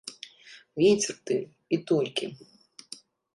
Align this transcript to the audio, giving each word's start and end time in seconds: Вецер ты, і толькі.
Вецер 0.83 1.19
ты, 1.31 1.37
і 1.77 1.79
толькі. 1.93 2.25